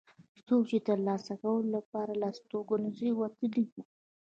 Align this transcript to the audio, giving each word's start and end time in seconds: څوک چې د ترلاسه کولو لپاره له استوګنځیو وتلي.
څوک 0.47 0.61
چې 0.69 0.77
د 0.79 0.83
ترلاسه 0.87 1.33
کولو 1.41 1.69
لپاره 1.77 2.11
له 2.21 2.27
استوګنځیو 2.33 3.19
وتلي. 3.21 3.65